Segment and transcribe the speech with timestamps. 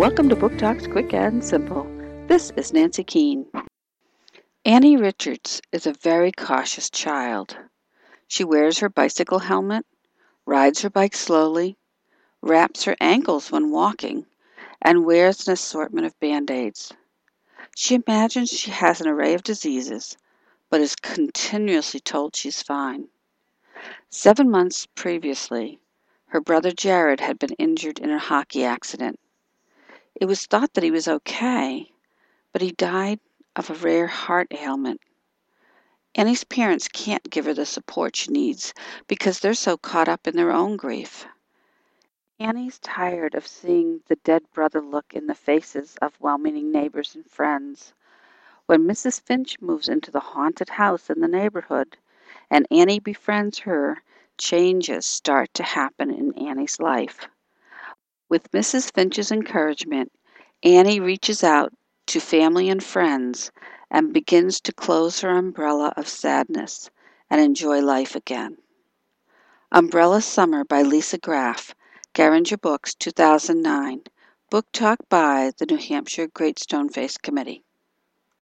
[0.00, 1.86] Welcome to Book Talks Quick and Simple.
[2.26, 3.44] This is Nancy Keane.
[4.64, 7.58] Annie Richards is a very cautious child.
[8.26, 9.84] She wears her bicycle helmet,
[10.46, 11.76] rides her bike slowly,
[12.40, 14.24] wraps her ankles when walking,
[14.80, 16.94] and wears an assortment of band aids.
[17.76, 20.16] She imagines she has an array of diseases,
[20.70, 23.08] but is continuously told she's fine.
[24.08, 25.78] Seven months previously,
[26.28, 29.20] her brother Jared had been injured in a hockey accident.
[30.14, 31.92] It was thought that he was okay,
[32.52, 33.20] but he died
[33.54, 35.00] of a rare heart ailment.
[36.16, 38.74] Annie's parents can't give her the support she needs
[39.06, 41.26] because they're so caught up in their own grief.
[42.40, 47.14] Annie's tired of seeing the dead brother look in the faces of well meaning neighbors
[47.14, 47.92] and friends.
[48.66, 49.20] When Mrs.
[49.20, 51.96] Finch moves into the haunted house in the neighborhood
[52.50, 54.02] and Annie befriends her,
[54.38, 57.28] changes start to happen in Annie's life.
[58.30, 58.94] With Mrs.
[58.94, 60.12] Finch's encouragement,
[60.62, 61.72] Annie reaches out
[62.06, 63.50] to family and friends
[63.90, 66.90] and begins to close her umbrella of sadness
[67.28, 68.58] and enjoy life again.
[69.72, 71.74] Umbrella Summer by Lisa Graff
[72.14, 74.04] Geringer Books, 2009.
[74.48, 77.64] Book Talk by the New Hampshire Great Stone Face Committee.